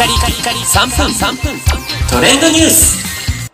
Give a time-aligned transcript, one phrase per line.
[0.00, 1.60] カリカリカリ3分3分
[2.10, 3.50] トレンドニュース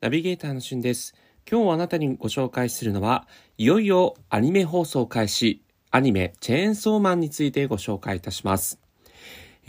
[0.00, 1.16] ナビゲーターのしゅんです。
[1.50, 8.78] 今日あなたにご紹介するのは、いよいよアニメ放送開始、アニメチェーンソーマンについてご紹介いたします。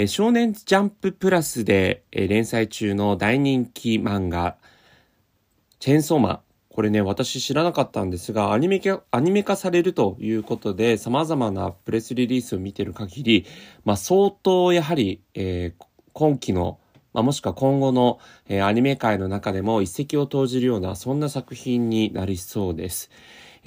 [0.06, 4.58] 少年ジャンププラスで連載中の大人気漫画、
[5.80, 6.40] チェーンソーマン。
[6.80, 13.46] これね、私知らなかったんですが、アニメ化、アニメ化されるということで、様々なプレスリリースを見てる限り、
[13.84, 16.80] まあ相当やはり、えー、今期の
[17.12, 23.12] まあ、もしくは今後の、えー、アニメ界の中でも一石を投じるような、そんな作品になりそうです。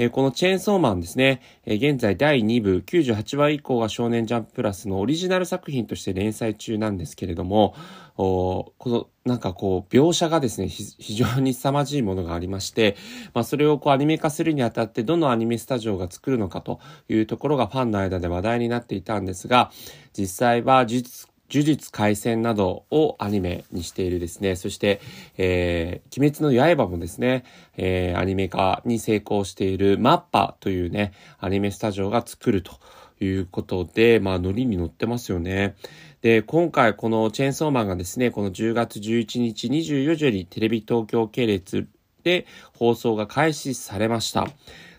[0.05, 7.75] え、このチェーンソーマンですね、え、現在第2部98話以降が少年ジャンププラスのオリジナル作品として連載中なんですけれども、
[8.16, 12.97] おこのなんかこう描写がですね、非常に凄まじいものがありまして、
[13.33, 19.70] まあそれをこうアニメ化するにあたってどのアニメスタジオが作るのかというところがファンの間で話題になっていたんですが、
[20.19, 25.00] 実際は呪術呪術廻戦などをアニメにしているですね、そして、
[25.36, 27.45] えー、鬼滅の刃もですね、
[27.77, 32.73] えー、アニメ化に成功しているマッパというね、アニメスタジオが作ると
[33.20, 35.77] いうことで、まあ、ノリに乗ってますよね。
[36.23, 41.86] で、今回このチェーンソーマンがですね、この10月11日24時よりテレビ東京系列
[42.23, 42.47] で
[42.78, 44.48] 放送が開始されました。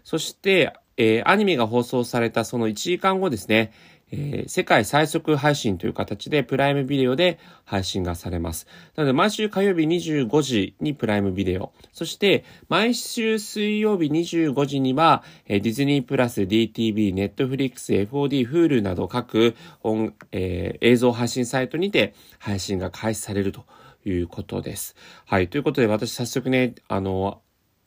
[0.03, 3.71] そして、えー、アニメが放送されたその1時間後ですね、
[4.13, 8.67] えー、世界最速配信という形でプライムビデオで配信がされます。
[8.95, 11.73] なので毎週火曜日25時にプライムビデオ。
[11.91, 23.65] そして毎週水曜日25時には、えー、ディズニープラス、DTV、Netflix、FOD、Hulu など各音、えー、映像配信サイトにて配信が開始されると
[24.05, 24.95] いうことです。
[25.25, 25.47] はい。
[25.47, 27.41] ということで私早速ね、あの、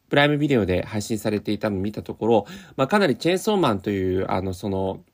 [0.08, 5.04] プライムビデオで配信されていたのを見たところ、まあ、かなりチェーンソーマンという、あの、その、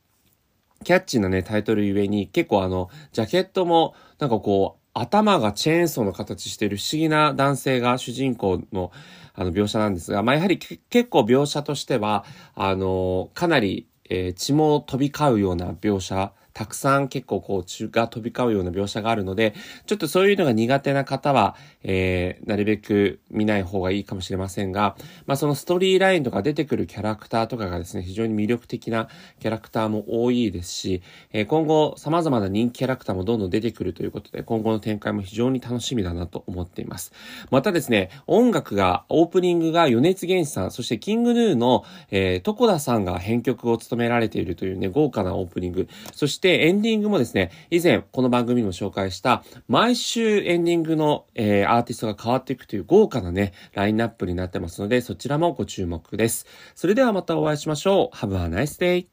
[0.82, 8.92] キャッチーなね、タイトルゆえに、結構あの、ジャケットも、なんかこう、頭がチェーンソーの形してる不思議な男性が主人公の
[9.34, 12.24] あの描写なんですが、まあやはり結構描写としては、
[12.54, 19.54] あの、かなり、えー、血も飛び交うような描写たくさん結構こう血が飛び交うような描写があるので、
[19.86, 24.96] ちょっとそういうのが苦手な方は、えー、なるべく見ない方がいいかもしれませんが、
[25.26, 29.08] まあそのストーリーラインとか出てくるキャラクターとかがですね、非常に魅力的な
[29.40, 31.02] キャラクターも多いですし、
[31.32, 37.12] えー、今後様々な人気キャラクターもどんどん出てくるということで、今後の展開も非常に楽しみだなと思っています。
[37.52, 56.46] またですね、音楽が、オープニングが余熱原始さん、そしてキングヌーの、えー、床田さんが編曲を務められているというね、豪華なオープニング、そしてしてエンディングもですね、以前この番組にも紹介した毎週エンディングの、えー、アーティストが変わっていくという豪華なね、ラインナップになってますので、そちらもご注目です。
[56.74, 58.16] それではまたお会いしましょう。
[58.16, 59.11] Have a nice day!